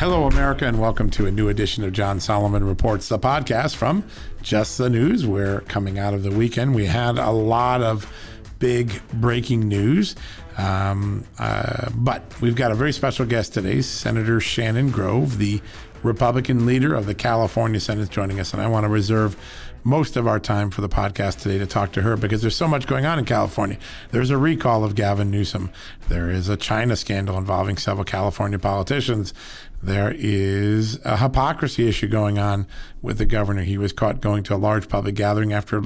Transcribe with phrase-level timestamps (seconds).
[0.00, 4.02] Hello, America, and welcome to a new edition of John Solomon Reports, the podcast from
[4.40, 5.26] Just the News.
[5.26, 6.74] We're coming out of the weekend.
[6.74, 8.10] We had a lot of
[8.58, 10.16] big breaking news,
[10.56, 15.60] um, uh, but we've got a very special guest today, Senator Shannon Grove, the
[16.02, 18.54] Republican leader of the California Senate, joining us.
[18.54, 19.36] And I want to reserve
[19.84, 22.68] most of our time for the podcast today to talk to her because there's so
[22.68, 23.78] much going on in California.
[24.10, 25.70] There's a recall of Gavin Newsom.
[26.08, 29.32] There is a China scandal involving several California politicians.
[29.82, 32.66] There is a hypocrisy issue going on
[33.00, 33.62] with the governor.
[33.62, 35.82] He was caught going to a large public gathering after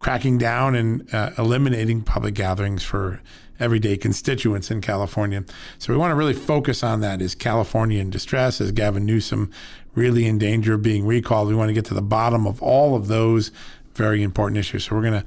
[0.00, 3.22] cracking down and uh, eliminating public gatherings for
[3.60, 5.44] everyday constituents in California.
[5.78, 7.22] So we want to really focus on that.
[7.22, 8.60] Is California in distress?
[8.60, 9.50] Is Gavin Newsom
[9.94, 11.48] really in danger of being recalled?
[11.48, 13.52] We want to get to the bottom of all of those
[13.94, 14.84] very important issues.
[14.84, 15.26] So we're going to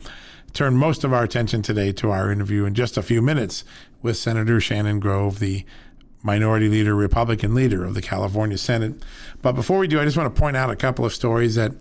[0.53, 3.63] turn most of our attention today to our interview in just a few minutes
[4.01, 5.65] with Senator Shannon Grove, the
[6.23, 9.03] minority leader, Republican leader of the California Senate.
[9.41, 11.73] But before we do, I just want to point out a couple of stories that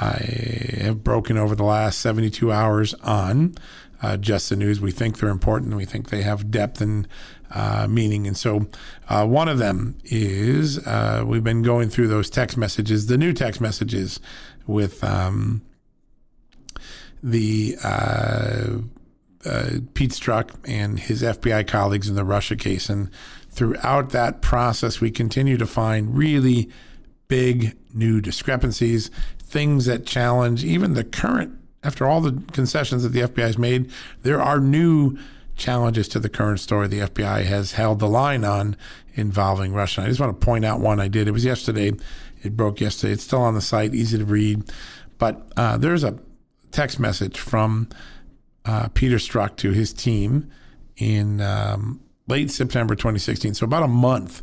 [0.00, 3.54] I have broken over the last 72 hours on
[4.02, 4.80] uh, Just the News.
[4.80, 7.08] We think they're important we think they have depth and
[7.50, 8.26] uh, meaning.
[8.26, 8.66] And so
[9.08, 13.32] uh, one of them is uh, we've been going through those text messages, the new
[13.32, 14.20] text messages
[14.66, 15.62] with um,
[17.22, 18.78] the uh,
[19.44, 22.88] uh, Pete Strzok and his FBI colleagues in the Russia case.
[22.88, 23.10] And
[23.58, 26.70] throughout that process, we continue to find really
[27.26, 33.22] big new discrepancies, things that challenge even the current, after all the concessions that the
[33.22, 33.90] FBI has made,
[34.22, 35.18] there are new
[35.56, 38.76] challenges to the current story the FBI has held the line on
[39.14, 40.02] involving Russia.
[40.02, 41.26] I just want to point out one I did.
[41.26, 41.90] It was yesterday.
[42.44, 43.14] It broke yesterday.
[43.14, 44.70] It's still on the site, easy to read.
[45.18, 46.16] But uh, there's a
[46.70, 47.88] text message from
[48.64, 50.48] uh, Peter Strzok to his team
[50.96, 54.42] in um, late September 2016, so about a month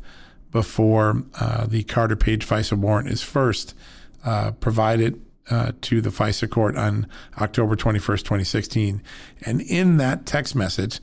[0.52, 3.76] before uh, the Carter Page FISA warrant is first
[4.24, 7.08] uh, provided uh, to the FISA court on
[7.40, 9.04] October 21st, 2016.
[9.46, 11.00] And in that text message,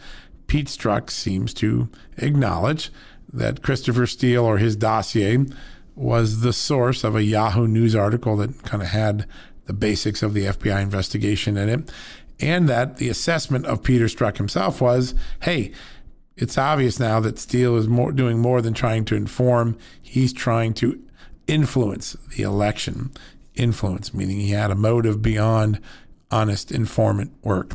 [0.46, 2.90] Pete Strzok seems to acknowledge
[3.32, 5.38] that Christopher Steele or his dossier
[5.94, 9.26] was the source of a Yahoo News article that kind of had
[9.66, 11.92] the basics of the FBI investigation in it,
[12.40, 15.72] and that the assessment of Peter Strzok himself was hey,
[16.36, 19.76] it's obvious now that Steele is more doing more than trying to inform.
[20.00, 21.00] He's trying to
[21.46, 23.12] influence the election.
[23.54, 25.78] Influence, meaning he had a motive beyond
[26.30, 27.74] honest informant work.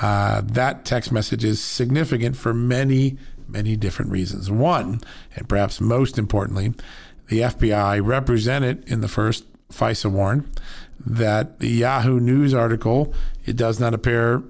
[0.00, 4.48] Uh, that text message is significant for many, many different reasons.
[4.48, 5.00] One,
[5.34, 6.74] and perhaps most importantly,
[7.26, 10.60] the FBI represented in the first FISA warrant
[11.04, 13.12] that the Yahoo News article,
[13.44, 14.42] it does not appear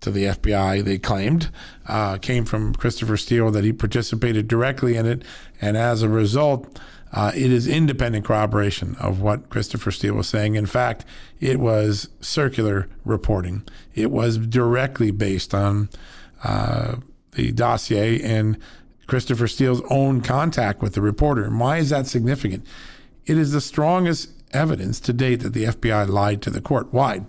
[0.00, 1.50] to the FBI, they claimed,
[1.86, 5.22] uh, came from Christopher Steele, that he participated directly in it.
[5.60, 6.78] And as a result,
[7.12, 10.54] uh, it is independent corroboration of what Christopher Steele was saying.
[10.54, 11.04] In fact,
[11.40, 15.88] it was circular reporting, it was directly based on
[16.44, 16.96] uh,
[17.32, 18.58] the dossier and
[19.06, 21.44] Christopher Steele's own contact with the reporter.
[21.44, 22.64] And why is that significant?
[23.26, 26.92] It is the strongest evidence to date that the FBI lied to the court.
[26.92, 27.22] Why?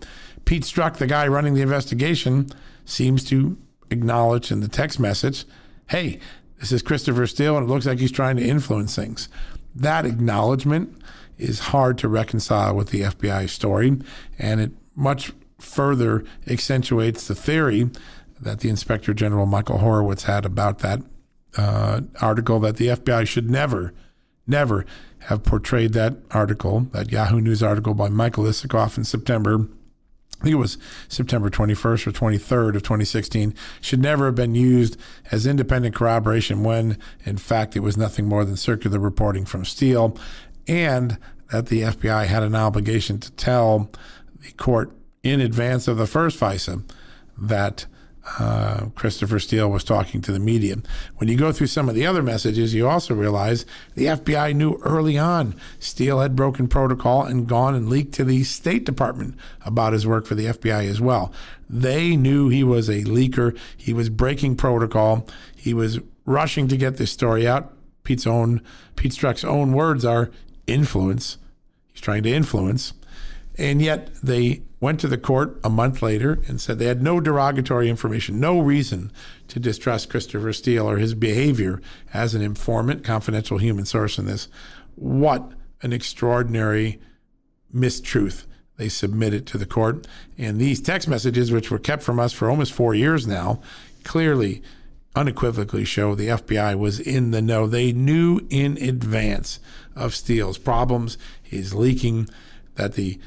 [0.49, 2.49] Pete Strzok, the guy running the investigation,
[2.83, 3.55] seems to
[3.91, 5.45] acknowledge in the text message,
[5.91, 6.17] hey,
[6.59, 9.29] this is Christopher Steele, and it looks like he's trying to influence things.
[9.75, 10.99] That acknowledgement
[11.37, 14.01] is hard to reconcile with the FBI story,
[14.39, 17.91] and it much further accentuates the theory
[18.41, 20.99] that the Inspector General Michael Horowitz had about that
[21.57, 23.93] uh, article that the FBI should never,
[24.47, 24.87] never
[25.19, 29.67] have portrayed that article, that Yahoo News article by Michael Isikoff in September
[30.39, 30.77] I think it was
[31.09, 34.97] September 21st or 23rd of 2016, should never have been used
[35.31, 40.17] as independent corroboration when, in fact, it was nothing more than circular reporting from Steele,
[40.67, 41.17] and
[41.51, 43.91] that the FBI had an obligation to tell
[44.41, 44.91] the court
[45.23, 46.83] in advance of the first FISA
[47.37, 47.85] that
[48.37, 50.77] uh, Christopher Steele was talking to the media.
[51.17, 53.65] When you go through some of the other messages, you also realize
[53.95, 58.43] the FBI knew early on Steele had broken protocol and gone and leaked to the
[58.43, 59.35] State Department
[59.65, 61.33] about his work for the FBI as well.
[61.69, 63.57] They knew he was a leaker.
[63.75, 65.27] He was breaking protocol.
[65.55, 67.73] He was rushing to get this story out.
[68.03, 68.61] Pete's own,
[68.95, 70.31] Pete Strzok's own words are
[70.67, 71.37] influence.
[71.91, 72.93] He's trying to influence.
[73.57, 77.19] And yet they went to the court a month later and said they had no
[77.19, 79.11] derogatory information, no reason
[79.47, 81.81] to distrust Christopher Steele or his behavior
[82.13, 84.47] as an informant, confidential human source in this.
[84.95, 86.99] What an extraordinary
[87.73, 88.45] mistruth
[88.77, 90.07] they submitted to the court.
[90.37, 93.61] And these text messages, which were kept from us for almost four years now,
[94.03, 94.63] clearly
[95.15, 97.67] unequivocally show the FBI was in the know.
[97.67, 99.59] They knew in advance
[99.95, 102.29] of Steele's problems, his leaking,
[102.75, 103.19] that the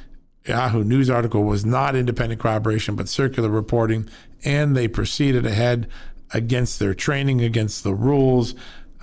[0.46, 4.08] Yahoo News article was not independent corroboration but circular reporting,
[4.44, 5.88] and they proceeded ahead
[6.34, 8.54] against their training, against the rules,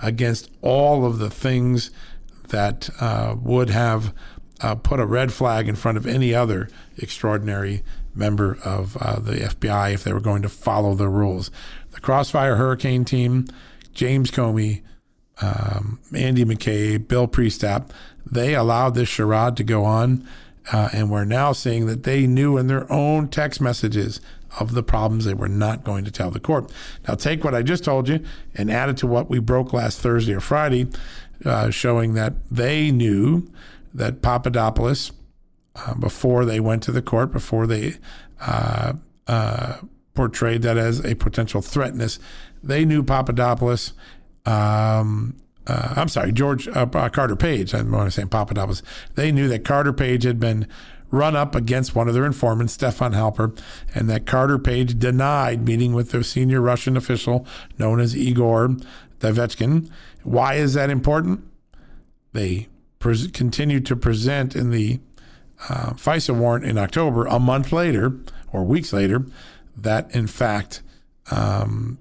[0.02, 1.90] against all of the things
[2.48, 4.12] that uh, would have
[4.60, 7.82] uh, put a red flag in front of any other extraordinary
[8.14, 11.50] member of uh, the FBI if they were going to follow the rules.
[11.92, 13.46] The Crossfire Hurricane team,
[13.94, 14.82] James Comey,
[15.40, 17.90] um, Andy McCabe, Bill Priestap,
[18.30, 20.26] they allowed this charade to go on.
[20.72, 24.20] Uh, and we're now seeing that they knew in their own text messages
[24.58, 26.70] of the problems they were not going to tell the court.
[27.06, 28.20] Now, take what I just told you
[28.54, 30.88] and add it to what we broke last Thursday or Friday,
[31.44, 33.50] uh, showing that they knew
[33.94, 35.12] that Papadopoulos,
[35.76, 37.94] uh, before they went to the court, before they
[38.40, 38.94] uh,
[39.26, 39.76] uh
[40.14, 42.18] portrayed that as a potential threatness,
[42.62, 43.92] they knew Papadopoulos.
[44.44, 45.36] Um,
[45.70, 47.74] uh, I'm sorry, George uh, Carter Page.
[47.74, 48.82] I'm want to say Papadopoulos.
[49.14, 50.66] They knew that Carter Page had been
[51.10, 53.56] run up against one of their informants, Stefan Halper,
[53.94, 57.46] and that Carter Page denied meeting with the senior Russian official
[57.78, 58.76] known as Igor
[59.20, 59.90] Dovechkin.
[60.22, 61.42] Why is that important?
[62.32, 62.68] They
[63.00, 65.00] continued to present in the
[65.68, 68.16] uh, FISA warrant in October, a month later
[68.52, 69.24] or weeks later,
[69.76, 70.82] that in fact
[71.30, 71.98] um,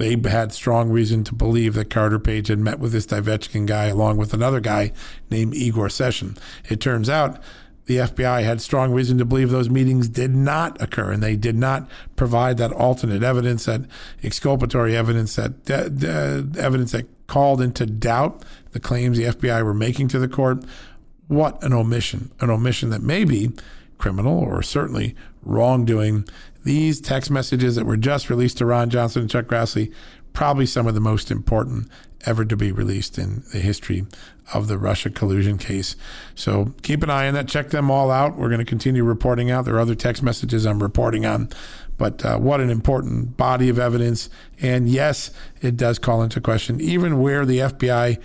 [0.00, 3.84] they had strong reason to believe that Carter Page had met with this Dovechkin guy
[3.84, 4.92] along with another guy
[5.30, 6.38] named Igor Sechin.
[6.70, 7.38] It turns out
[7.84, 11.54] the FBI had strong reason to believe those meetings did not occur, and they did
[11.54, 11.86] not
[12.16, 13.82] provide that alternate evidence, that
[14.22, 18.42] exculpatory evidence, that de- de- evidence that called into doubt
[18.72, 20.64] the claims the FBI were making to the court.
[21.28, 22.30] What an omission!
[22.40, 23.50] An omission that may be
[23.98, 26.26] criminal or certainly wrongdoing.
[26.64, 29.92] These text messages that were just released to Ron Johnson and Chuck Grassley,
[30.32, 31.88] probably some of the most important
[32.26, 34.06] ever to be released in the history
[34.52, 35.96] of the Russia collusion case.
[36.34, 37.48] So keep an eye on that.
[37.48, 38.36] Check them all out.
[38.36, 39.64] We're going to continue reporting out.
[39.64, 41.48] There are other text messages I'm reporting on.
[41.96, 44.28] But uh, what an important body of evidence.
[44.60, 45.30] And yes,
[45.60, 48.18] it does call into question even where the FBI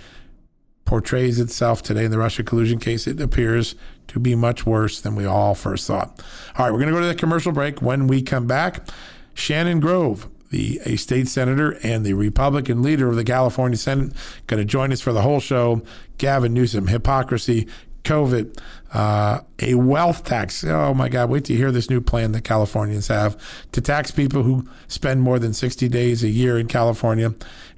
[0.86, 3.74] portrays itself today in the Russia collusion case, it appears
[4.08, 6.22] to be much worse than we all first thought.
[6.56, 7.82] All right, we're going to go to the commercial break.
[7.82, 8.88] When we come back,
[9.34, 14.12] Shannon Grove the a state senator and the Republican leader of the California Senate,
[14.46, 15.82] going to join us for the whole show.
[16.18, 17.66] Gavin Newsom, hypocrisy,
[18.04, 18.58] COVID,
[18.92, 20.64] uh, a wealth tax.
[20.64, 23.36] Oh my God, wait to hear this new plan that Californians have
[23.72, 27.34] to tax people who spend more than 60 days a year in California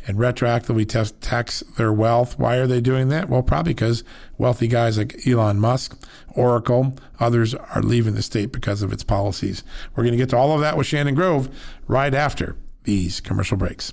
[0.09, 0.89] and retroactively
[1.21, 2.39] tax their wealth.
[2.39, 3.29] Why are they doing that?
[3.29, 4.03] Well, probably because
[4.39, 6.03] wealthy guys like Elon Musk,
[6.35, 9.63] Oracle, others are leaving the state because of its policies.
[9.95, 11.55] We're going to get to all of that with Shannon Grove
[11.87, 13.93] right after these commercial breaks.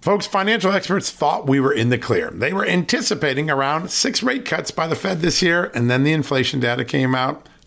[0.00, 2.30] Folks, financial experts thought we were in the clear.
[2.30, 6.12] They were anticipating around six rate cuts by the Fed this year, and then the
[6.12, 7.48] inflation data came out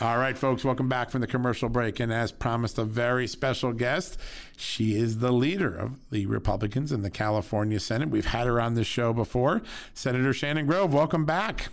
[0.00, 1.98] All right, folks, welcome back from the commercial break.
[1.98, 4.16] And as promised, a very special guest.
[4.56, 8.08] She is the leader of the Republicans in the California Senate.
[8.08, 9.60] We've had her on this show before.
[9.94, 11.70] Senator Shannon Grove, welcome back.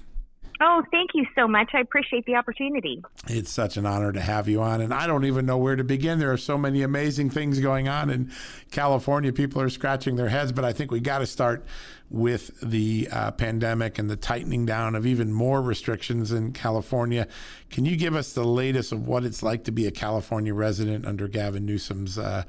[0.61, 1.71] Oh, thank you so much.
[1.73, 3.03] I appreciate the opportunity.
[3.27, 4.79] It's such an honor to have you on.
[4.79, 6.19] And I don't even know where to begin.
[6.19, 8.31] There are so many amazing things going on in
[8.71, 9.33] California.
[9.33, 11.65] People are scratching their heads, but I think we got to start
[12.09, 17.27] with the uh, pandemic and the tightening down of even more restrictions in California.
[17.69, 21.05] Can you give us the latest of what it's like to be a California resident
[21.05, 22.43] under Gavin Newsom's uh,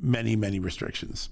[0.00, 1.30] many, many restrictions?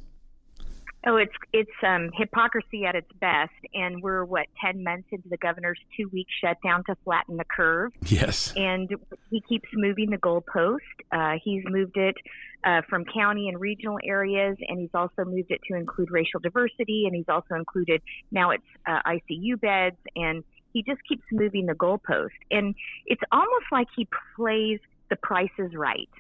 [1.09, 5.37] Oh, it's it's um, hypocrisy at its best, and we're what ten months into the
[5.37, 7.93] governor's two week shutdown to flatten the curve.
[8.07, 8.91] Yes, and
[9.31, 10.79] he keeps moving the goalpost.
[11.13, 12.17] Uh, he's moved it
[12.65, 17.05] uh, from county and regional areas, and he's also moved it to include racial diversity,
[17.07, 21.75] and he's also included now it's uh, ICU beds, and he just keeps moving the
[21.75, 22.75] goalpost, and
[23.07, 26.11] it's almost like he plays the Price is Right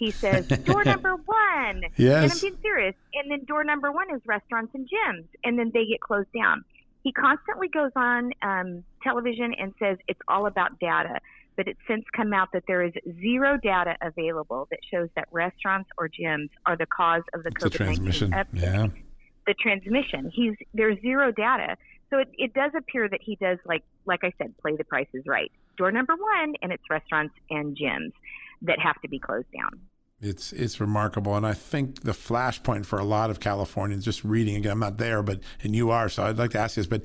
[0.00, 1.82] he says door number one.
[1.96, 2.22] Yes.
[2.22, 2.94] And I'm being serious.
[3.14, 6.64] And then door number one is restaurants and gyms, and then they get closed down.
[7.04, 11.20] He constantly goes on um, television and says it's all about data,
[11.54, 15.90] but it's since come out that there is zero data available that shows that restaurants
[15.98, 18.72] or gyms are the cause of the COVID nineteen epidemic.
[18.72, 18.86] Yeah.
[19.46, 20.30] The transmission.
[20.34, 21.76] He's there's zero data.
[22.08, 25.24] So it, it does appear that he does like like I said, play the prices
[25.26, 25.52] right.
[25.76, 28.12] Door number one, and it's restaurants and gyms
[28.62, 29.80] that have to be closed down.
[30.22, 34.54] It's it's remarkable, and I think the flashpoint for a lot of Californians, just reading
[34.56, 36.86] again, I'm not there, but and you are, so I'd like to ask this.
[36.86, 37.02] But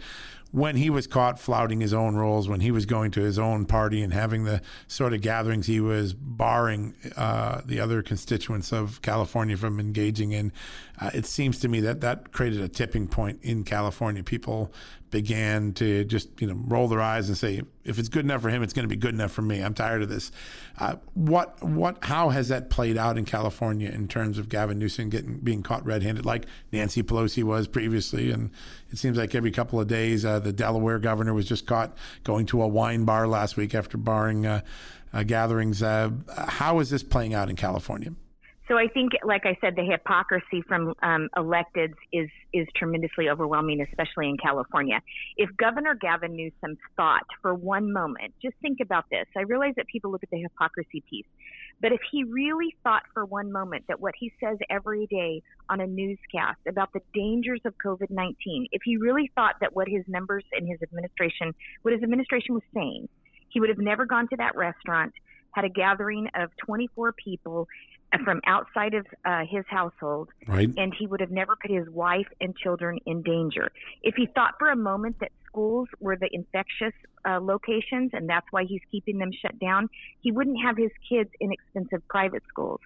[0.52, 3.66] when he was caught flouting his own rules, when he was going to his own
[3.66, 9.02] party and having the sort of gatherings he was barring uh, the other constituents of
[9.02, 10.52] California from engaging in,
[11.00, 14.24] uh, it seems to me that that created a tipping point in California.
[14.24, 14.74] People
[15.16, 18.50] began to just you know roll their eyes and say, if it's good enough for
[18.50, 19.62] him, it's going to be good enough for me.
[19.62, 20.30] I'm tired of this.
[20.78, 25.10] Uh, what what how has that played out in California in terms of Gavin Newsom
[25.10, 28.52] getting being caught red-handed, like Nancy Pelosi was previously, and
[28.92, 31.96] it seems like every couple of days, uh, the Delaware governor was just caught
[32.26, 34.60] going to a wine bar last week after barring uh,
[35.14, 35.82] uh gatherings.
[35.82, 38.12] Uh, how is this playing out in California?
[38.68, 43.82] So I think, like I said, the hypocrisy from um, electeds is is tremendously overwhelming,
[43.82, 45.02] especially in California.
[45.38, 49.26] If Governor Gavin Newsom thought for one moment, just think about this.
[49.38, 51.28] I realize that people look at the hypocrisy piece,
[51.80, 55.80] but if he really thought for one moment that what he says every day on
[55.80, 60.04] a newscast about the dangers of COVID 19, if he really thought that what his
[60.08, 61.54] members in his administration,
[61.84, 63.08] what his administration was saying,
[63.50, 65.14] he would have never gone to that restaurant,
[65.52, 67.68] had a gathering of 24 people
[68.24, 70.70] from outside of uh, his household, right.
[70.78, 73.72] and he would have never put his wife and children in danger.
[74.04, 76.94] If he thought for a moment that schools were the infectious
[77.28, 79.90] uh, locations and that's why he's keeping them shut down,
[80.22, 82.80] he wouldn't have his kids in expensive private schools.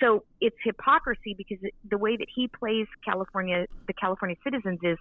[0.00, 1.58] So it's hypocrisy because
[1.88, 4.98] the way that he plays California, the California citizens is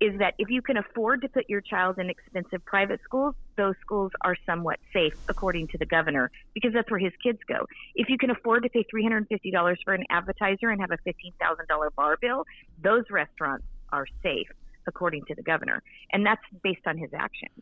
[0.00, 3.74] is that if you can afford to put your child in expensive private schools, those
[3.80, 7.66] schools are somewhat safe, according to the governor, because that's where his kids go.
[7.96, 12.16] If you can afford to pay $350 for an advertiser and have a $15,000 bar
[12.20, 12.44] bill,
[12.82, 14.48] those restaurants are safe,
[14.86, 15.82] according to the governor.
[16.12, 17.60] And that's based on his actions.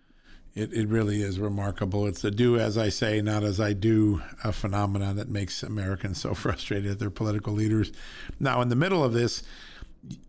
[0.54, 2.06] It, it really is remarkable.
[2.06, 6.20] It's a do as I say, not as I do a phenomenon that makes Americans
[6.20, 7.92] so frustrated at their political leaders.
[8.40, 9.42] Now, in the middle of this,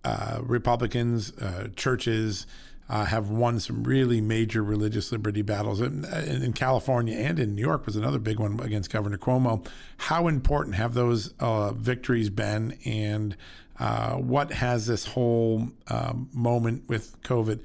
[0.04, 2.46] uh, Republicans, uh, churches
[2.90, 7.62] uh, have won some really major religious liberty battles in, in, California and in New
[7.62, 9.66] York was another big one against Governor Cuomo.
[9.98, 13.36] How important have those uh, victories been, and
[13.80, 17.60] uh, what has this whole um, moment with COVID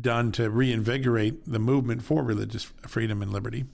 [0.00, 3.66] done to reinvigorate the movement for religious freedom and liberty?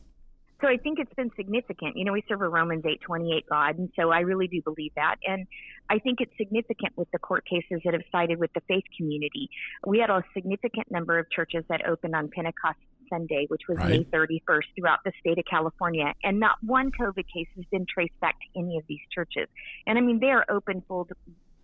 [0.60, 1.96] So I think it's been significant.
[1.96, 5.16] You know, we serve a Romans 8:28 God, and so I really do believe that.
[5.24, 5.46] And
[5.90, 9.50] I think it's significant with the court cases that have sided with the faith community.
[9.86, 12.78] We had a significant number of churches that opened on Pentecost
[13.08, 13.88] Sunday, which was right.
[13.88, 18.18] May 31st throughout the state of California, and not one COVID case has been traced
[18.20, 19.48] back to any of these churches.
[19.86, 21.08] And I mean, they are open full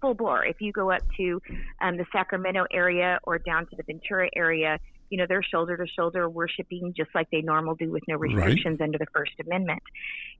[0.01, 0.45] full bore.
[0.45, 1.41] If you go up to
[1.81, 4.79] um, the Sacramento area or down to the Ventura area,
[5.15, 8.81] you know, they're shoulder to shoulder worshiping just like they normal do with no restrictions
[8.81, 8.85] right.
[8.85, 9.81] under the First Amendment.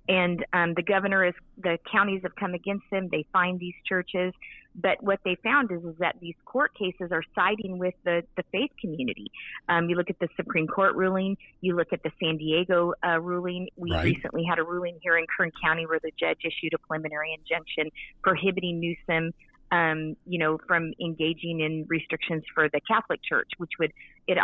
[0.09, 3.09] And um, the governor is, the counties have come against them.
[3.09, 4.35] They find these churches.
[4.75, 8.43] But what they found is, is that these court cases are siding with the, the
[8.51, 9.31] faith community.
[9.69, 13.21] Um, you look at the Supreme Court ruling, you look at the San Diego uh,
[13.21, 13.69] ruling.
[13.77, 14.03] We right.
[14.03, 17.93] recently had a ruling here in Kern County where the judge issued a preliminary injunction
[18.25, 19.33] prohibiting Newsom
[19.71, 23.93] um, you know, from engaging in restrictions for the Catholic Church, which would
[24.27, 24.39] it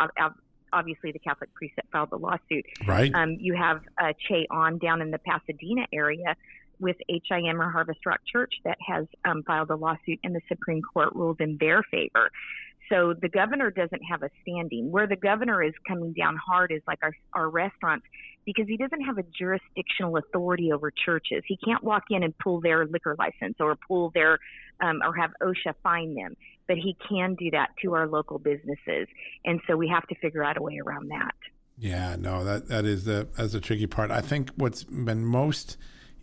[0.72, 2.64] obviously the Catholic priest that filed the lawsuit.
[2.86, 3.12] Right.
[3.14, 6.36] Um, you have uh, Ché Ahn down in the Pasadena area
[6.78, 10.80] with HIM or Harvest Rock Church that has um, filed a lawsuit, and the Supreme
[10.82, 12.30] Court ruled in their favor.
[12.90, 14.90] So the governor doesn't have a standing.
[14.90, 18.04] Where the governor is coming down hard is like our, our restaurants
[18.44, 21.42] because he doesn't have a jurisdictional authority over churches.
[21.46, 24.38] He can't walk in and pull their liquor license or pull their
[24.80, 29.06] um, or have OSHA fine them, but he can do that to our local businesses.
[29.44, 31.34] And so we have to figure out a way around that.
[31.78, 34.10] Yeah, no, that that is the that's the tricky part.
[34.10, 35.76] I think what's been most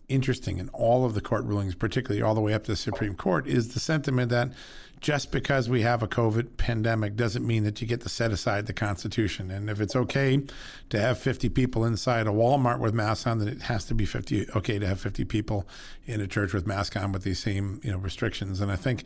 [0.08, 3.16] interesting in all of the court rulings, particularly all the way up to the Supreme
[3.16, 4.52] Court, is the sentiment that
[5.00, 8.66] just because we have a COVID pandemic doesn't mean that you get to set aside
[8.66, 9.52] the Constitution.
[9.52, 10.44] And if it's okay
[10.90, 14.06] to have 50 people inside a Walmart with masks on, then it has to be
[14.06, 15.68] 50 okay to have 50 people
[16.06, 18.60] in a church with masks on with these same you know restrictions.
[18.60, 19.04] And I think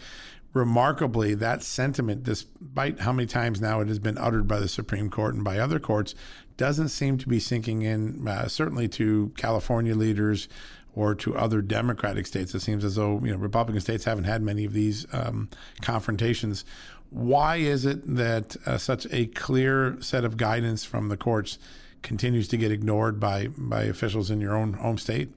[0.53, 5.09] remarkably that sentiment, despite how many times now it has been uttered by the Supreme
[5.09, 6.15] Court and by other courts,
[6.57, 8.27] doesn't seem to be sinking in.
[8.27, 10.47] Uh, certainly to California leaders
[10.95, 12.53] or to other Democratic states.
[12.53, 15.49] It seems as though you know Republican states haven't had many of these um,
[15.81, 16.65] confrontations.
[17.09, 21.59] Why is it that uh, such a clear set of guidance from the courts
[22.01, 25.29] continues to get ignored by by officials in your own home state?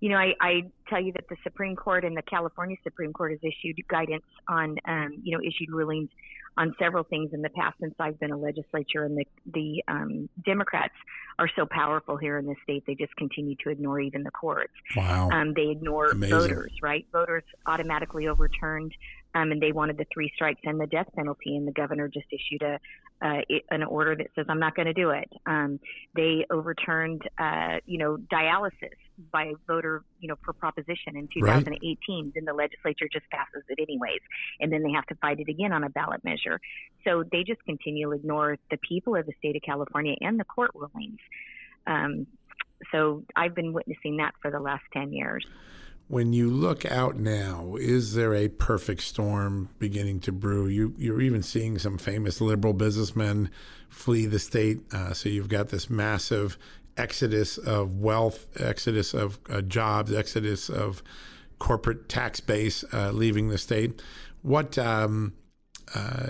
[0.00, 3.30] You know, I, I tell you that the Supreme Court and the California Supreme Court
[3.30, 6.10] has issued guidance on, um, you know, issued rulings
[6.56, 10.28] on several things in the past since I've been a legislature, and the the um,
[10.44, 10.94] Democrats
[11.38, 14.72] are so powerful here in the state they just continue to ignore even the courts.
[14.96, 15.30] Wow.
[15.30, 16.38] Um, they ignore Amazing.
[16.38, 17.06] voters, right?
[17.12, 18.92] Voters automatically overturned,
[19.34, 22.26] um, and they wanted the three strikes and the death penalty, and the governor just
[22.30, 22.78] issued a
[23.22, 25.30] uh, an order that says I'm not going to do it.
[25.46, 25.80] Um,
[26.14, 28.98] they overturned, uh, you know, dialysis
[29.32, 31.74] by voter, you know, per proposition in 2018.
[32.24, 32.34] Right.
[32.34, 34.20] Then the legislature just passes it anyways,
[34.60, 36.60] and then they have to fight it again on a ballot measure.
[37.04, 40.44] So they just continue to ignore the people of the state of California and the
[40.44, 41.20] court rulings.
[41.86, 42.26] Um,
[42.92, 45.44] so I've been witnessing that for the last 10 years.
[46.06, 50.66] When you look out now, is there a perfect storm beginning to brew?
[50.66, 53.50] You, you're even seeing some famous liberal businessmen
[53.88, 54.80] flee the state.
[54.92, 56.58] Uh, so you've got this massive
[56.96, 61.02] exodus of wealth, exodus of uh, jobs, exodus of
[61.58, 64.02] corporate tax base uh, leaving the state.
[64.42, 65.34] What um,
[65.94, 66.28] uh,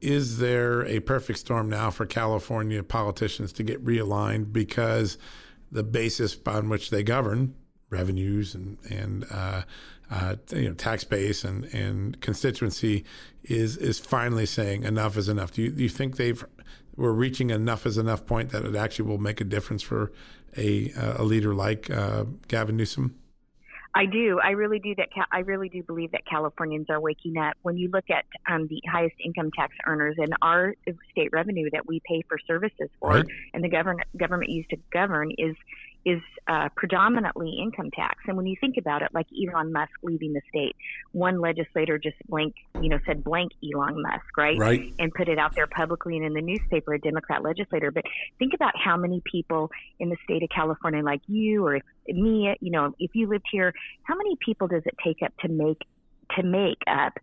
[0.00, 5.18] is there a perfect storm now for California politicians to get realigned because
[5.70, 7.54] the basis on which they govern,
[7.90, 9.62] revenues and and uh,
[10.10, 13.04] uh, you know tax base and and constituency,
[13.44, 15.52] is is finally saying enough is enough.
[15.52, 16.44] Do you do you think they've
[16.98, 20.12] we're reaching enough is enough point that it actually will make a difference for
[20.56, 23.14] a a leader like uh, Gavin Newsom?
[23.94, 24.38] I do.
[24.42, 25.08] I really do that.
[25.32, 27.56] I really do believe that Californians are waking up.
[27.62, 30.74] When you look at um, the highest income tax earners and our
[31.10, 33.24] state revenue that we pay for services for, right.
[33.54, 35.56] and the government government used to govern is
[36.04, 38.22] is uh, predominantly income tax.
[38.26, 40.74] And when you think about it, like Elon Musk leaving the state,
[41.12, 44.58] one legislator just blank, you know, said blank Elon Musk, right?
[44.58, 44.94] Right.
[44.98, 47.90] And put it out there publicly and in the newspaper, a Democrat legislator.
[47.90, 48.04] But
[48.38, 52.70] think about how many people in the state of California, like you or me, you
[52.70, 55.82] know, if you lived here, how many people does it take up to make
[56.36, 57.14] to make up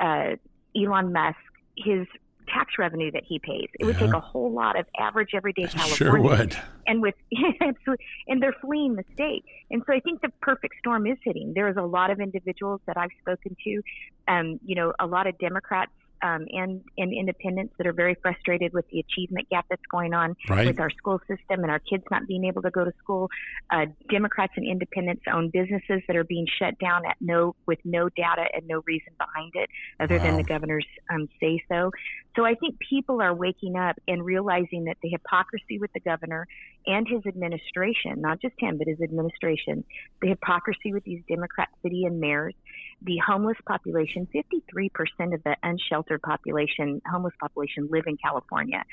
[0.00, 0.36] uh,
[0.76, 1.38] Elon Musk
[1.76, 2.06] his
[2.52, 3.68] tax revenue that he pays.
[3.78, 5.96] It would take a whole lot of average everyday California.
[5.96, 6.56] Sure would.
[6.86, 7.14] And with
[8.28, 9.44] and they're fleeing the state.
[9.70, 11.52] And so I think the perfect storm is hitting.
[11.54, 13.82] There is a lot of individuals that I've spoken to,
[14.28, 18.72] um, you know, a lot of Democrats um, and and independents that are very frustrated
[18.72, 20.66] with the achievement gap that's going on right.
[20.66, 23.28] with our school system and our kids not being able to go to school.
[23.70, 28.08] Uh, Democrats and independents own businesses that are being shut down at no with no
[28.10, 30.24] data and no reason behind it other wow.
[30.24, 31.90] than the governor's um, say so.
[32.36, 36.46] So I think people are waking up and realizing that the hypocrisy with the governor
[36.86, 39.84] and his administration, not just him, but his administration,
[40.20, 42.54] the hypocrisy with these Democrat city and mayors,
[43.02, 48.84] the homeless population, 53% of the unsheltered population, homeless population live in California.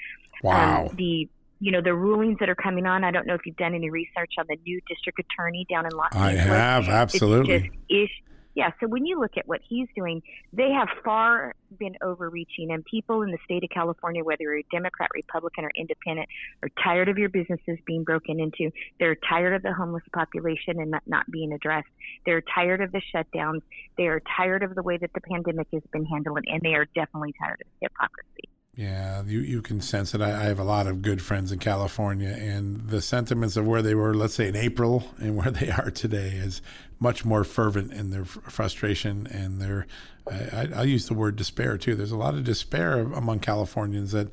[0.43, 0.87] Wow.
[0.87, 3.03] Um, the you know the rulings that are coming on.
[3.03, 5.91] I don't know if you've done any research on the new district attorney down in
[5.91, 6.45] Los Angeles.
[6.45, 7.53] I have absolutely.
[7.55, 8.23] It's just ish,
[8.57, 12.83] yeah, so when you look at what he's doing, they have far been overreaching, and
[12.85, 16.27] people in the state of California, whether you're a Democrat, Republican, or Independent,
[16.63, 18.71] are tired of your businesses being broken into.
[18.99, 21.87] They're tired of the homeless population and not, being addressed.
[22.25, 23.61] They're tired of the shutdowns.
[23.95, 26.85] They are tired of the way that the pandemic has been handled, and they are
[26.95, 28.49] definitely tired of hypocrisy.
[28.77, 30.21] Yeah, you, you can sense it.
[30.21, 33.81] I, I, have a lot of good friends in California, and the sentiments of where
[33.81, 36.61] they were, let's say in April, and where they are today is
[36.99, 39.87] much more fervent in their frustration and their,
[40.31, 41.95] I, I use the word despair too.
[41.95, 44.27] There's a lot of despair among Californians that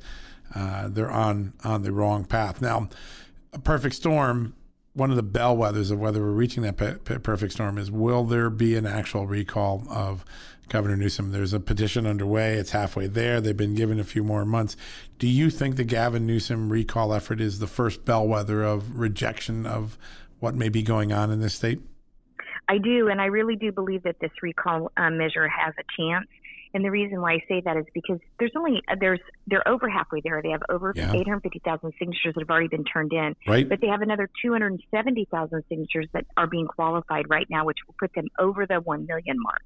[0.53, 2.61] uh, they're on on the wrong path.
[2.61, 2.89] Now,
[3.51, 4.53] a perfect storm
[4.95, 8.75] one of the bellwethers of whether we're reaching that perfect storm is will there be
[8.75, 10.23] an actual recall of
[10.69, 11.31] Governor Newsom?
[11.31, 12.55] There's a petition underway.
[12.55, 13.39] It's halfway there.
[13.41, 14.75] They've been given a few more months.
[15.19, 19.97] Do you think the Gavin Newsom recall effort is the first bellwether of rejection of
[20.39, 21.79] what may be going on in this state?
[22.67, 26.27] I do, and I really do believe that this recall uh, measure has a chance
[26.73, 30.19] And the reason why I say that is because there's only there's they're over halfway
[30.21, 30.41] there.
[30.41, 31.13] They have over Yeah.
[31.13, 33.69] 850,000 signatures that have already been turned in, Right?
[33.69, 38.13] but they have another 270,000 signatures that are being qualified right now, which will put
[38.13, 39.61] them over the 1 million mark.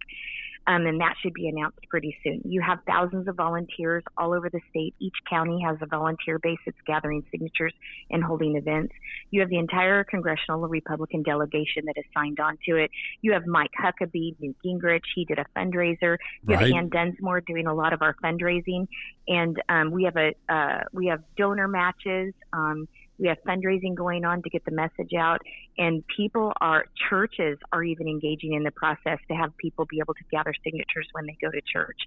[0.70, 2.42] Um, and that should be announced pretty soon.
[2.46, 4.94] You have thousands of volunteers all over the state.
[5.00, 7.74] Each county has a volunteer base that's gathering signatures
[8.12, 8.94] and holding events.
[9.32, 12.92] You have the entire congressional Republican delegation that has signed on to it.
[13.22, 15.02] You have Mike Huckabee, Newt Gingrich.
[15.16, 16.18] He did a fundraiser.
[16.48, 16.68] You Right.
[16.68, 18.88] have Anne Dunsmore doing a lot of our fundraising,
[19.28, 22.36] and um, we have a uh, we have donor matches.
[22.54, 22.88] Um,
[23.20, 25.42] we have fundraising going on to get the message out,
[25.78, 30.14] and people are churches are even engaging in the process to have people be able
[30.14, 31.98] to gather signatures when they go to church,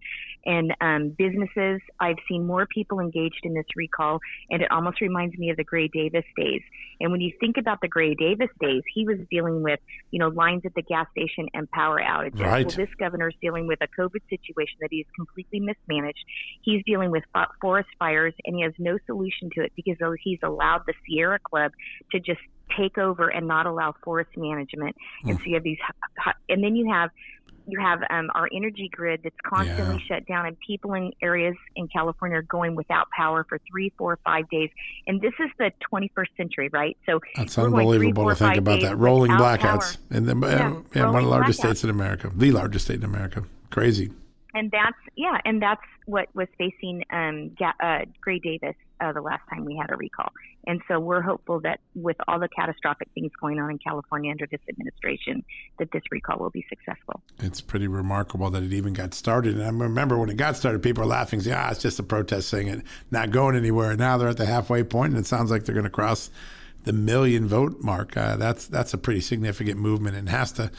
[0.44, 1.80] and um, businesses.
[2.00, 4.20] I've seen more people engaged in this recall,
[4.50, 6.62] and it almost reminds me of the Gray Davis days.
[7.00, 10.28] And when you think about the Gray Davis days, he was dealing with you know
[10.28, 12.40] lines at the gas station and power outages.
[12.40, 12.66] Right.
[12.66, 16.24] Well, this governor is dealing with a COVID situation that he's completely mismanaged.
[16.62, 17.24] He's dealing with
[17.60, 21.72] forest fires, and he has no solution to it because he's allowed the Sierra Club
[22.12, 22.40] to just
[22.76, 24.96] take over and not allow forest management.
[25.24, 25.78] And so you have these,
[26.48, 27.10] and then you have
[27.68, 30.16] you have um, our energy grid that's constantly Yeah.
[30.16, 34.18] shut down, and people in areas in California are going without power for three, four,
[34.24, 34.68] five days.
[35.06, 36.96] And this is the 21st century, right?
[37.06, 38.98] So That's we're three, unbelievable four, to think about that.
[38.98, 41.66] Rolling blackouts in the, Yeah, yeah, one of the largest blackouts.
[41.66, 43.44] states in America, the largest state in America.
[43.70, 44.10] Crazy.
[44.54, 49.20] and that's yeah, and that's what was facing um, Ga- uh, Gray Davis uh, the
[49.20, 50.30] last time we had a recall.
[50.66, 54.46] And so we're hopeful that with all the catastrophic things going on in California under
[54.46, 55.44] this administration,
[55.78, 57.20] that this recall will be successful.
[57.40, 59.56] It's pretty remarkable that it even got started.
[59.56, 62.04] And I remember when it got started, people were laughing, saying, ah, it's just a
[62.04, 63.90] protest thing and not going anywhere.
[63.90, 66.30] And Now they're at the halfway point, and it sounds like they're going to cross
[66.84, 68.16] the million vote mark.
[68.16, 70.70] Uh, that's that's a pretty significant movement and has to,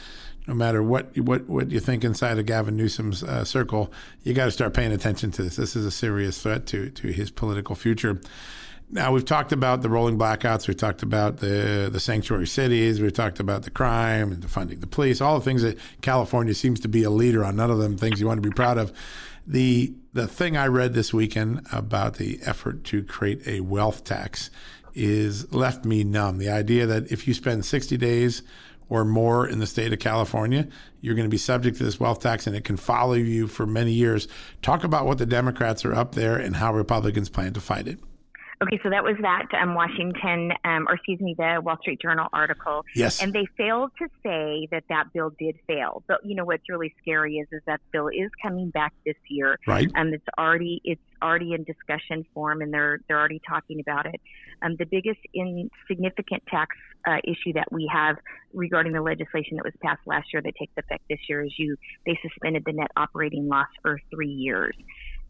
[0.46, 4.46] no matter what what, what you think inside of Gavin Newsom's uh, circle, you got
[4.46, 5.56] to start paying attention to this.
[5.56, 8.20] This is a serious threat to, to his political future.
[8.90, 10.68] Now we've talked about the rolling blackouts.
[10.68, 13.00] We've talked about the the sanctuary cities.
[13.00, 15.20] We've talked about the crime and defunding the police.
[15.20, 17.56] All the things that California seems to be a leader on.
[17.56, 18.92] None of them things you want to be proud of.
[19.46, 24.50] The the thing I read this weekend about the effort to create a wealth tax
[24.94, 26.38] is left me numb.
[26.38, 28.42] The idea that if you spend 60 days
[28.88, 30.68] or more in the state of California,
[31.00, 33.66] you're going to be subject to this wealth tax and it can follow you for
[33.66, 34.28] many years.
[34.62, 37.98] Talk about what the Democrats are up there and how Republicans plan to fight it.
[38.62, 42.28] Okay, so that was that um, Washington, um, or excuse me, the Wall Street Journal
[42.32, 42.84] article.
[42.94, 43.20] Yes.
[43.20, 46.02] And they failed to say that that bill did fail.
[46.06, 49.58] But you know what's really scary is is that bill is coming back this year.
[49.66, 49.90] Right.
[49.94, 54.20] Um, it's already it's already in discussion form, and they're they're already talking about it.
[54.62, 58.16] Um, the biggest insignificant tax uh, issue that we have
[58.52, 61.76] regarding the legislation that was passed last year that takes effect this year is you
[62.06, 64.76] they suspended the net operating loss for three years.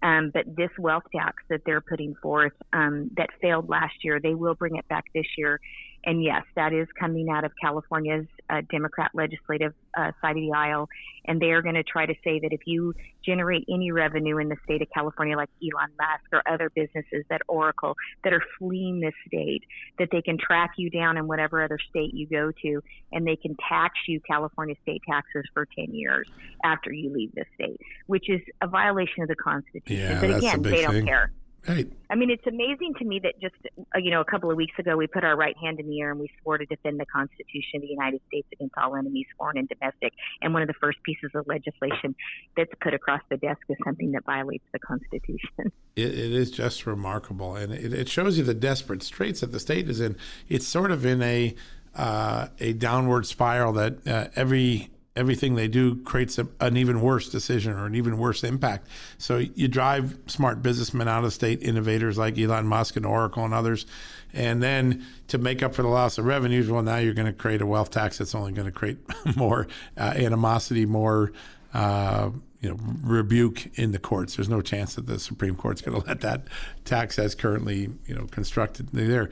[0.02, 4.34] Um, but this wealth tax that they're putting forth um, that failed last year, they
[4.34, 5.60] will bring it back this year.
[6.04, 10.52] And yes, that is coming out of California's uh, Democrat legislative uh, side of the
[10.54, 10.88] aisle.
[11.26, 14.48] And they are going to try to say that if you generate any revenue in
[14.48, 19.00] the state of California, like Elon Musk or other businesses that Oracle that are fleeing
[19.00, 19.62] this state,
[19.98, 23.36] that they can track you down in whatever other state you go to, and they
[23.36, 26.28] can tax you California state taxes for 10 years
[26.64, 29.82] after you leave the state, which is a violation of the Constitution.
[29.86, 31.32] Yeah, but again, a they don't care.
[31.66, 31.90] Right.
[32.10, 34.78] I mean, it's amazing to me that just uh, you know a couple of weeks
[34.78, 37.06] ago we put our right hand in the air and we swore to defend the
[37.06, 40.12] Constitution of the United States against all enemies, foreign and domestic.
[40.42, 42.14] And one of the first pieces of legislation
[42.56, 45.72] that's put across the desk is something that violates the Constitution.
[45.96, 49.60] It, it is just remarkable, and it, it shows you the desperate straits that the
[49.60, 50.16] state is in.
[50.48, 51.54] It's sort of in a
[51.94, 57.28] uh, a downward spiral that uh, every everything they do creates a, an even worse
[57.28, 58.88] decision or an even worse impact.
[59.18, 63.54] So you drive smart businessmen out of state, innovators like Elon Musk and Oracle and
[63.54, 63.86] others,
[64.32, 67.32] and then to make up for the loss of revenues, well, now you're going to
[67.32, 68.98] create a wealth tax that's only going to create
[69.36, 71.32] more uh, animosity, more.
[71.72, 74.36] Uh, you know, rebuke in the courts.
[74.36, 76.44] There's no chance that the Supreme Court's going to let that
[76.86, 79.28] tax as currently, you know, constructed there.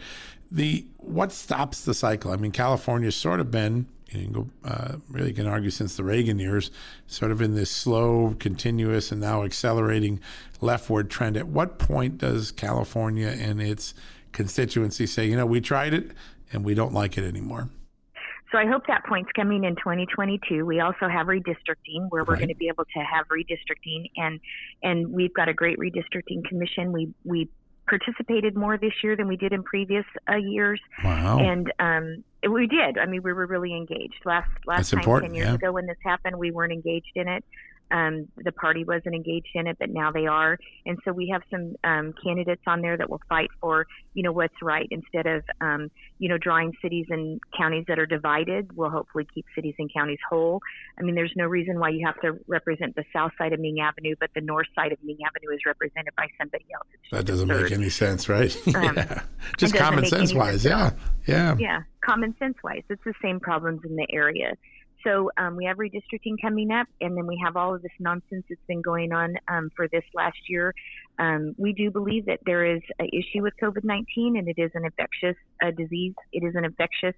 [0.51, 2.31] The what stops the cycle?
[2.31, 6.05] I mean, California's sort of been, you can go, uh, really can argue since the
[6.05, 6.70] Reagan years,
[7.07, 10.20] sort of in this slow, continuous, and now accelerating
[10.61, 11.37] leftward trend.
[11.37, 13.94] At what point does California and its
[14.33, 16.12] constituency say, you know, we tried it
[16.53, 17.68] and we don't like it anymore?
[18.51, 20.66] So I hope that point's coming in 2022.
[20.66, 22.40] We also have redistricting where we're Right.
[22.40, 24.40] going to be able to have redistricting and
[24.83, 26.92] and we've got a great redistricting commission.
[26.92, 27.48] We we
[27.88, 31.38] participated more this year than we did in previous uh, years Wow.
[31.38, 32.98] and um we did.
[32.98, 34.22] I mean we were really engaged.
[34.24, 35.55] Last last That's time important, 10 years yeah.
[35.55, 37.44] ago when this happened we weren't engaged in it.
[37.92, 40.59] Um, the party wasn't engaged in it, but now they are.
[40.87, 44.33] And so we have some um, candidates on there that will fight for, you know,
[44.33, 48.74] what's right instead of, um, you know, drawing cities and counties that are divided.
[48.76, 50.61] We'll hopefully keep cities and counties whole.
[50.98, 53.81] I mean, there's no reason why you have to represent the south side of Ming
[53.81, 56.87] Avenue, but the north side of Ming Avenue is represented by somebody else.
[57.11, 57.64] That doesn't absurd.
[57.64, 58.57] make any sense, right?
[58.74, 59.22] Um, yeah.
[59.59, 60.64] Just common sense wise.
[60.64, 60.92] Yeah.
[61.26, 61.57] Yeah.
[61.59, 61.83] Yeah.
[62.00, 62.83] Common sense wise.
[62.88, 64.57] It's the same problems in the area.
[65.05, 68.45] So um, we have redistricting coming up, and then we have all of this nonsense
[68.49, 70.75] that's been going on um, for this last year.
[71.19, 74.71] Um, we do believe that there is an issue with COVID 19, and it is
[74.75, 76.15] an infectious uh, disease.
[76.33, 77.15] It is an infectious.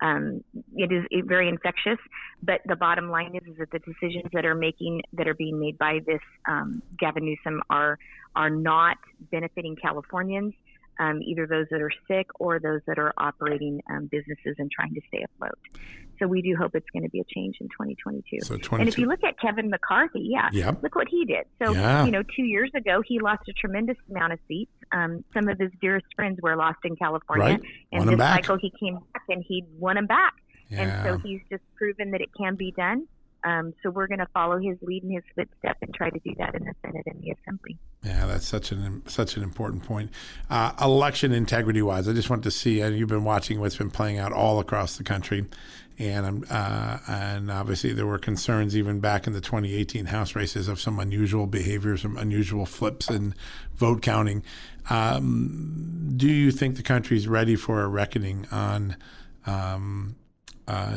[0.00, 0.42] Um,
[0.74, 1.98] it is very infectious,
[2.42, 5.60] but the bottom line is, is that the decisions that are making that are being
[5.60, 7.98] made by this um, Gavin Newsom are
[8.34, 8.96] are not
[9.30, 10.54] benefiting Californians
[10.98, 15.00] um, either those that are sick or those that are operating businesses and trying to
[15.08, 15.58] stay afloat.
[16.22, 18.42] So we do hope it's going to be a change in 2022.
[18.42, 18.76] So 22.
[18.76, 20.80] And if you look at Kevin McCarthy, yeah, yep.
[20.80, 21.46] look what he did.
[21.60, 22.04] So, yeah.
[22.04, 24.70] you know, two years ago, he lost a tremendous amount of seats.
[24.92, 27.44] Um, some of his dearest friends were lost in California.
[27.44, 27.62] Right.
[27.90, 30.34] And this cycle, he came back and he won them back.
[30.68, 30.82] Yeah.
[30.82, 33.08] And so he's just proven that it can be done.
[33.44, 36.32] Um, so we're going to follow his lead and his footstep and try to do
[36.38, 37.76] that in the Senate and the Assembly.
[38.04, 40.10] Yeah, that's such an such an important point.
[40.48, 42.80] Uh, election integrity wise, I just want to see.
[42.80, 45.46] And you've been watching what's been playing out all across the country,
[46.02, 50.80] and uh, and obviously there were concerns even back in the 2018 House races of
[50.80, 53.34] some unusual behavior, some unusual flips in
[53.74, 54.42] vote counting.
[54.90, 58.96] Um, do you think the country is ready for a reckoning on
[59.46, 60.16] um,
[60.68, 60.96] uh,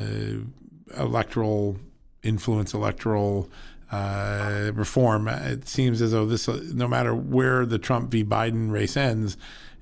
[0.97, 1.77] electoral?
[2.25, 3.49] influence electoral
[3.91, 5.27] uh, reform.
[5.27, 8.23] It seems as though this, no matter where the Trump v.
[8.23, 9.37] Biden race ends,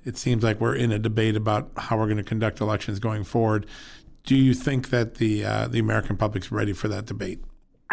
[0.05, 3.23] it seems like we're in a debate about how we're going to conduct elections going
[3.23, 3.65] forward.
[4.25, 7.43] Do you think that the uh, the American public's ready for that debate?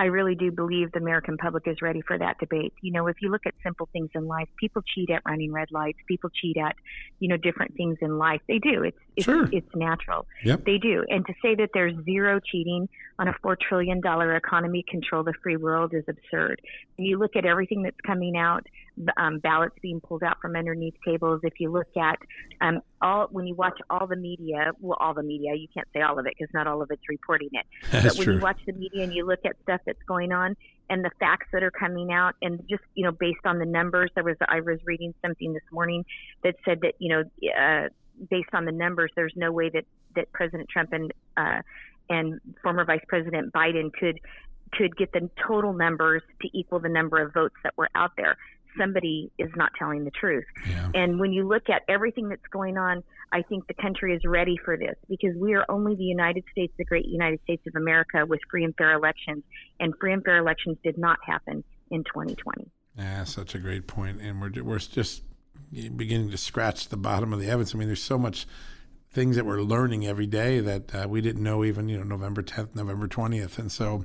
[0.00, 2.72] I really do believe the American public is ready for that debate.
[2.80, 5.70] You know, if you look at simple things in life, people cheat at running red
[5.72, 5.98] lights.
[6.08, 6.74] People cheat at,
[7.18, 8.40] you know, different things in life.
[8.48, 8.82] They do.
[8.82, 9.46] It's it's sure.
[9.52, 10.26] it's natural.
[10.42, 10.64] Yep.
[10.64, 11.04] They do.
[11.10, 12.88] And to say that there's zero cheating
[13.18, 16.62] on a four trillion dollar economy, control the free world, is absurd.
[16.96, 18.66] When you look at everything that's coming out,
[19.16, 21.40] um, ballots being pulled out from underneath tables.
[21.42, 22.18] If you look at
[22.60, 26.02] um, all, when you watch all the media, well, all the media, you can't say
[26.02, 27.66] all of it because not all of it's reporting it.
[27.90, 28.34] That's but when true.
[28.34, 30.56] you watch the media and you look at stuff that's going on
[30.88, 34.10] and the facts that are coming out, and just you know, based on the numbers,
[34.14, 36.04] there was I was reading something this morning
[36.42, 37.22] that said that you know,
[37.58, 37.88] uh,
[38.28, 39.84] based on the numbers, there's no way that
[40.16, 41.62] that President Trump and uh,
[42.10, 44.20] and former Vice President Biden could
[44.72, 48.36] could get the total numbers to equal the number of votes that were out there
[48.78, 50.44] somebody is not telling the truth.
[50.68, 50.90] Yeah.
[50.94, 53.02] And when you look at everything that's going on,
[53.32, 56.72] I think the country is ready for this because we are only the United States,
[56.78, 59.44] the great United States of America, with free and fair elections.
[59.78, 62.70] And free and fair elections did not happen in 2020.
[62.96, 64.20] Yeah, such a great point.
[64.20, 65.22] And we're, we're just
[65.72, 67.74] beginning to scratch the bottom of the evidence.
[67.74, 68.46] I mean, there's so much
[69.12, 72.42] things that we're learning every day that uh, we didn't know even, you know, November
[72.42, 73.58] 10th, November 20th.
[73.58, 74.04] And so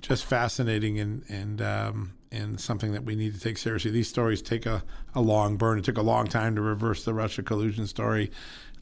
[0.00, 3.90] just fascinating and, and, um, and something that we need to take seriously.
[3.90, 4.82] These stories take a,
[5.14, 5.78] a long burn.
[5.78, 8.30] It took a long time to reverse the Russia collusion story,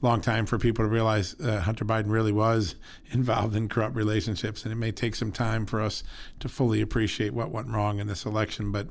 [0.00, 2.76] long time for people to realize uh, Hunter Biden really was
[3.10, 4.62] involved in corrupt relationships.
[4.64, 6.04] And it may take some time for us
[6.38, 8.70] to fully appreciate what went wrong in this election.
[8.70, 8.88] But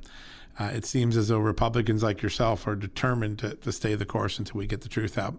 [0.59, 4.37] uh, it seems as though Republicans like yourself are determined to, to stay the course
[4.37, 5.35] until we get the truth out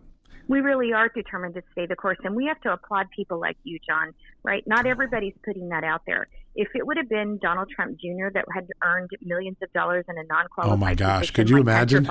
[0.50, 3.56] we really are determined to stay the course and we have to applaud people like
[3.62, 4.66] you john right?
[4.66, 6.26] Not everybody's putting that out there.
[6.54, 10.18] If it would have been donald trump jr that had earned millions of dollars in
[10.18, 11.30] a non-qualified oh my gosh.
[11.30, 12.08] Could you like imagine?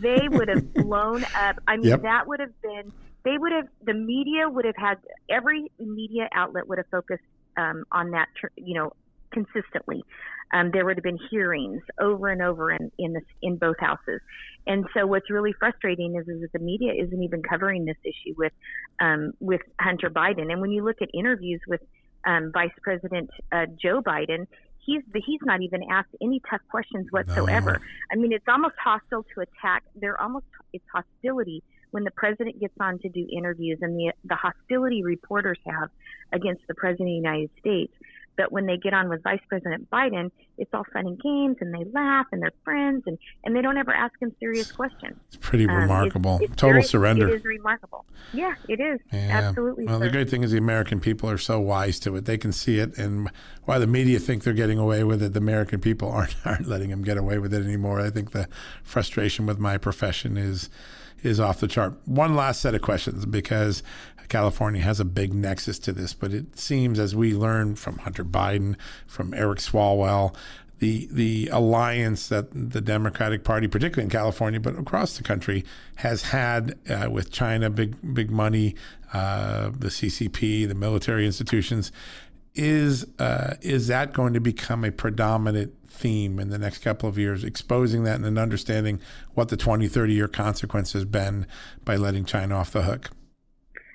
[0.00, 1.60] They would have blown up.
[1.66, 2.02] I mean yep.
[2.02, 2.92] that would have been
[3.24, 4.98] they would have the media would have had
[5.30, 7.22] every media outlet would have focused
[7.56, 8.92] um, on that you know
[9.32, 10.04] consistently
[10.52, 14.20] um, there would have been hearings over and over in in, this, in both houses.
[14.66, 18.34] And so, what's really frustrating is, is that the media isn't even covering this issue
[18.36, 18.52] with
[19.00, 20.52] um, with Hunter Biden.
[20.52, 21.80] And when you look at interviews with
[22.26, 24.46] um, Vice President uh, Joe Biden,
[24.84, 27.72] he's he's not even asked any tough questions whatsoever.
[27.72, 27.78] No.
[28.12, 29.84] I mean, it's almost hostile to attack.
[29.94, 34.36] They're almost it's hostility when the president gets on to do interviews and the the
[34.36, 35.88] hostility reporters have
[36.32, 37.92] against the president of the United States
[38.36, 41.72] but when they get on with Vice President Biden, it's all fun and games, and
[41.74, 45.16] they laugh, and they're friends, and, and they don't ever ask him serious questions.
[45.28, 46.36] It's pretty um, remarkable.
[46.40, 47.28] It's, it's Total very, surrender.
[47.28, 48.04] It is remarkable.
[48.32, 49.00] Yeah, it is.
[49.12, 49.40] Yeah.
[49.48, 49.86] Absolutely.
[49.86, 50.06] Well, sir.
[50.06, 52.24] the great thing is the American people are so wise to it.
[52.24, 53.30] They can see it, and
[53.64, 56.90] why the media think they're getting away with it, the American people aren't aren't letting
[56.90, 58.00] them get away with it anymore.
[58.00, 58.48] I think the
[58.82, 60.70] frustration with my profession is
[61.22, 61.94] is off the chart.
[62.04, 63.82] One last set of questions because
[64.28, 68.24] California has a big nexus to this, but it seems as we learn from Hunter
[68.24, 70.34] Biden, from Eric Swalwell,
[70.78, 75.64] the the alliance that the Democratic Party, particularly in California, but across the country,
[75.96, 78.74] has had uh, with China, big big money,
[79.12, 81.92] uh, the CCP, the military institutions,
[82.54, 87.18] is uh, is that going to become a predominant theme in the next couple of
[87.18, 89.00] years, exposing that and then understanding
[89.34, 91.46] what the 20, 30 year consequence has been
[91.84, 93.10] by letting China off the hook?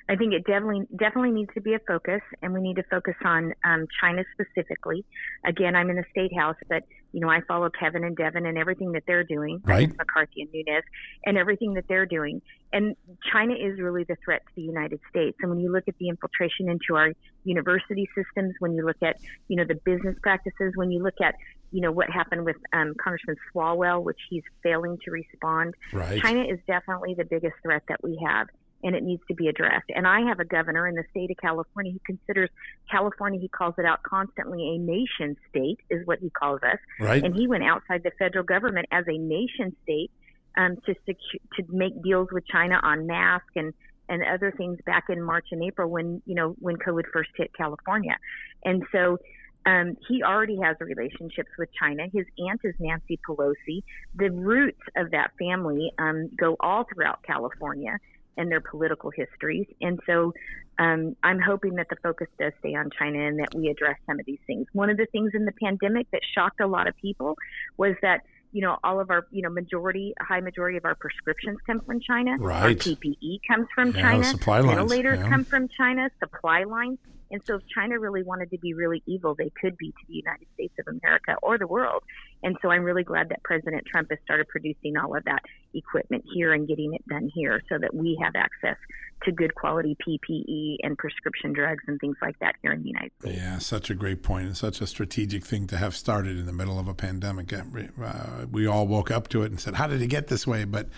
[0.09, 3.15] I think it definitely definitely needs to be a focus, and we need to focus
[3.25, 5.03] on um, China specifically.
[5.45, 8.57] Again, I'm in the state house, but you know I follow Kevin and Devin and
[8.57, 9.89] everything that they're doing, right?
[9.97, 10.83] McCarthy and Nunes,
[11.25, 12.41] and everything that they're doing.
[12.73, 12.95] And
[13.31, 15.37] China is really the threat to the United States.
[15.41, 17.13] And when you look at the infiltration into our
[17.45, 19.17] university systems, when you look at
[19.47, 21.35] you know the business practices, when you look at
[21.71, 25.75] you know what happened with um, Congressman Swalwell, which he's failing to respond.
[25.93, 26.21] Right.
[26.21, 28.47] China is definitely the biggest threat that we have
[28.83, 29.89] and it needs to be addressed.
[29.95, 32.49] And I have a governor in the state of California who considers
[32.89, 36.77] California, he calls it out constantly, a nation state is what he calls us.
[36.99, 37.23] Right.
[37.23, 40.11] And he went outside the federal government as a nation state
[40.57, 43.73] um, to secu- to make deals with China on masks and
[44.09, 47.51] and other things back in March and April when you know when COVID first hit
[47.55, 48.17] California,
[48.65, 49.17] and so.
[49.65, 52.03] Um, he already has relationships with China.
[52.13, 53.83] His aunt is Nancy Pelosi.
[54.15, 57.97] The roots of that family um, go all throughout California
[58.37, 59.67] and their political histories.
[59.81, 60.33] And so
[60.79, 64.19] um, I'm hoping that the focus does stay on China and that we address some
[64.19, 64.67] of these things.
[64.73, 67.35] One of the things in the pandemic that shocked a lot of people
[67.77, 68.21] was that
[68.53, 71.99] you know all of our you know majority high majority of our prescriptions come from
[71.99, 72.37] China.
[72.39, 72.63] Right.
[72.63, 74.23] Our PPE comes from yeah, China.
[74.23, 74.77] Supply lines.
[74.77, 75.29] Ventilators yeah.
[75.29, 76.09] come from China.
[76.19, 76.99] Supply lines.
[77.31, 80.13] And so, if China really wanted to be really evil, they could be to the
[80.13, 82.03] United States of America or the world.
[82.43, 85.41] And so, I'm really glad that President Trump has started producing all of that
[85.73, 88.77] equipment here and getting it done here so that we have access
[89.23, 93.11] to good quality PPE and prescription drugs and things like that here in the United
[93.19, 93.37] States.
[93.37, 96.53] Yeah, such a great point and such a strategic thing to have started in the
[96.53, 97.51] middle of a pandemic.
[97.53, 100.65] Uh, we all woke up to it and said, How did it get this way?
[100.65, 100.89] But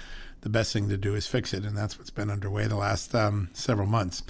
[0.41, 1.63] the best thing to do is fix it.
[1.63, 4.23] And that's what's been underway the last um, several months.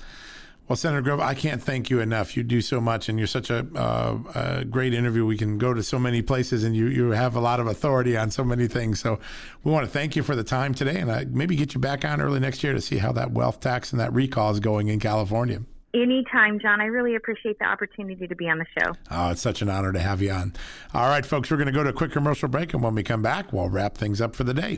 [0.69, 2.37] Well, Senator Grove, I can't thank you enough.
[2.37, 5.25] You do so much, and you're such a, uh, a, great interview.
[5.25, 8.15] We can go to so many places, and you, you have a lot of authority
[8.15, 8.99] on so many things.
[8.99, 9.19] So
[9.63, 12.05] we want to thank you for the time today, and uh, maybe get you back
[12.05, 14.89] on early next year to see how that wealth tax and that recall is going
[14.89, 15.63] in California.
[15.95, 16.81] Anytime, John.
[16.81, 18.93] I really appreciate the opportunity to be on the show.
[19.09, 20.53] Oh, it's such an honor to have you on.
[20.93, 23.01] All right, folks, we're going to go to a quick commercial break, and when we
[23.01, 24.77] come back, we'll wrap things up for the day.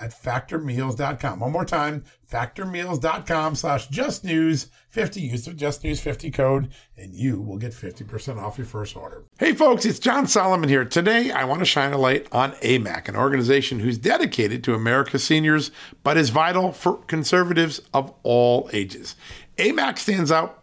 [0.00, 1.40] at factormeals.com.
[1.40, 5.20] One more time, factormeals.com slash justnews50.
[5.20, 9.24] Use the justnews50 code and you will get 50% off your first order.
[9.38, 10.84] Hey folks, it's John Solomon here.
[10.84, 15.24] Today I want to shine a light on AMAC, an organization who's dedicated to America's
[15.24, 15.70] seniors,
[16.02, 19.16] but is vital for conservatives of all ages.
[19.56, 20.62] AMAC stands out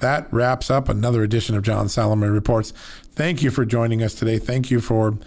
[0.00, 2.72] that wraps up another edition of John Solomon Reports.
[3.12, 4.38] Thank you for joining us today.
[4.38, 5.18] Thank you for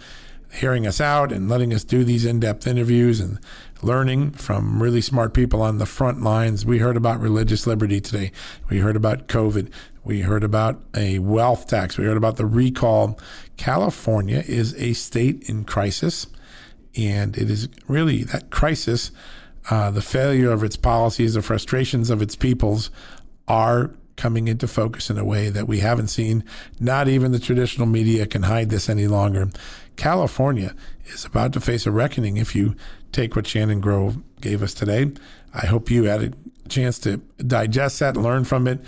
[0.52, 3.40] hearing us out and letting us do these in depth interviews and
[3.82, 6.66] learning from really smart people on the front lines.
[6.66, 8.32] We heard about religious liberty today.
[8.70, 9.72] We heard about COVID.
[10.04, 11.98] We heard about a wealth tax.
[11.98, 13.20] We heard about the recall.
[13.58, 16.28] California is a state in crisis,
[16.96, 19.12] and it is really that crisis,
[19.70, 22.92] uh, the failure of its policies, the frustrations of its peoples
[23.48, 26.44] are coming into focus in a way that we haven't seen.
[26.80, 29.50] Not even the traditional media can hide this any longer.
[29.96, 32.76] California is about to face a reckoning if you
[33.12, 35.12] take what Shannon Grove gave us today.
[35.54, 36.32] I hope you had a
[36.70, 38.80] chance to digest that, learn from it.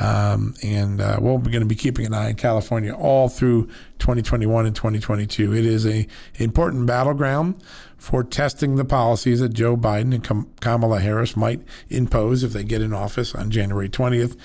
[0.00, 3.66] Um, and uh, we're going to be keeping an eye on California all through
[3.98, 5.54] 2021 and 2022.
[5.54, 6.06] It is a
[6.36, 7.62] important battleground
[8.04, 12.82] for testing the policies that Joe Biden and Kamala Harris might impose if they get
[12.82, 14.36] in office on January 20th.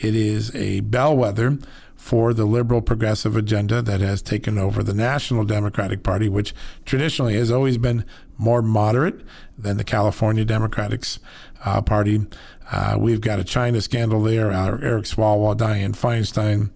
[0.00, 1.58] It is a bellwether
[1.94, 7.36] for the liberal progressive agenda that has taken over the National Democratic Party, which traditionally
[7.36, 8.04] has always been
[8.36, 9.20] more moderate
[9.56, 11.20] than the California Democrats
[11.64, 12.26] uh, Party.
[12.72, 16.70] Uh, we've got a China scandal there, uh, Eric Swalwell, Dianne Feinstein,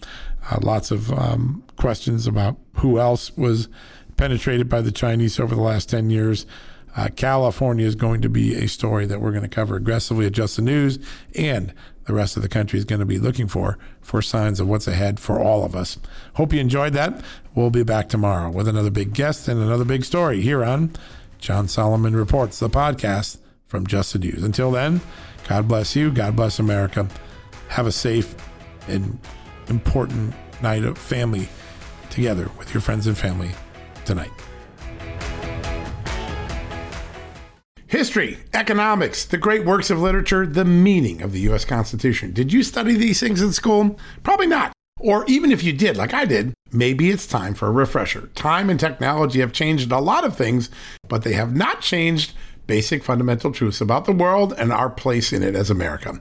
[0.49, 3.69] uh, lots of um, questions about who else was
[4.19, 6.45] penetrated by the Chinese over the last 10 years.
[6.97, 10.33] Uh, California is going to be a story that we're going to cover aggressively at
[10.33, 10.99] Just the News,
[11.35, 11.73] and
[12.07, 14.89] the rest of the country is going to be looking for for signs of what's
[14.89, 15.99] ahead for all of us.
[16.35, 17.23] Hope you enjoyed that.
[17.55, 20.93] We'll be back tomorrow with another big guest and another big story here on
[21.39, 24.43] John Solomon Reports, the podcast from Just the News.
[24.43, 25.01] Until then,
[25.49, 26.11] God bless you.
[26.11, 27.07] God bless America.
[27.69, 28.35] Have a safe
[28.89, 29.19] and
[29.69, 31.49] important night of family
[32.11, 33.53] together with your friends and family
[34.09, 34.33] tonight.
[37.87, 41.65] History, economics, the great works of literature, the meaning of the U.S.
[41.65, 42.33] Constitution.
[42.33, 43.99] Did you study these things in school?
[44.23, 44.73] Probably not.
[44.99, 48.29] Or even if you did, like I did, maybe it's time for a refresher.
[48.35, 50.71] Time and technology have changed a lot of things,
[51.07, 52.33] but they have not changed
[52.67, 56.21] basic fundamental truths about the world and our place in it as America.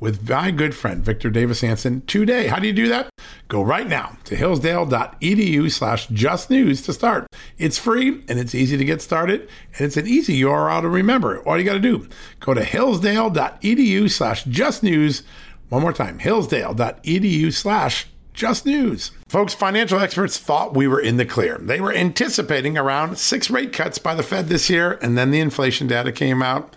[0.00, 2.46] with my good friend Victor Davis Hanson today.
[2.46, 3.10] How do you do that?
[3.48, 7.26] Go right now to hillsdale.edu slash just news to start.
[7.56, 11.40] It's free and it's easy to get started, and it's an easy URL to remember.
[11.40, 12.08] All you got to do,
[12.40, 15.22] go to hillsdale.edu slash just news.
[15.68, 18.06] One more time, hillsdale.edu slash
[18.38, 19.10] just news.
[19.28, 21.58] Folks, financial experts thought we were in the clear.
[21.58, 25.40] They were anticipating around six rate cuts by the Fed this year, and then the
[25.40, 26.76] inflation data came out